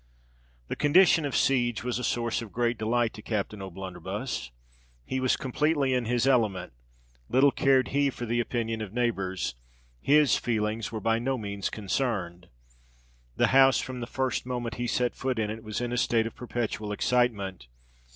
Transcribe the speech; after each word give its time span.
This 0.67 0.79
condition 0.79 1.25
of 1.27 1.35
siege 1.37 1.83
was 1.83 1.99
a 1.99 2.03
source 2.03 2.41
of 2.41 2.51
great 2.51 2.79
delight 2.79 3.13
to 3.13 3.21
Captain 3.21 3.61
O'Blunderbuss. 3.61 4.49
He 5.05 5.19
was 5.19 5.37
completely 5.37 5.93
in 5.93 6.05
his 6.05 6.25
element. 6.25 6.73
Little 7.29 7.51
cared 7.51 7.89
he 7.89 8.09
for 8.09 8.25
the 8.25 8.39
opinion 8.39 8.81
of 8.81 8.93
neighbours: 8.93 9.53
his 10.01 10.37
feelings 10.37 10.91
were 10.91 10.99
by 11.01 11.19
no 11.19 11.37
means 11.37 11.69
concerned. 11.69 12.47
The 13.35 13.49
house, 13.53 13.77
from 13.77 13.99
the 13.99 14.07
first 14.07 14.43
moment 14.43 14.73
he 14.81 14.87
set 14.87 15.13
foot 15.15 15.37
in 15.37 15.51
it, 15.51 15.63
was 15.63 15.79
in 15.79 15.93
a 15.93 15.97
state 15.97 16.25
of 16.25 16.33
perpetual 16.33 16.91
excitement. 16.91 17.67